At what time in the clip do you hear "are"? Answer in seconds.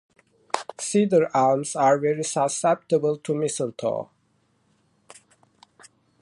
1.75-1.99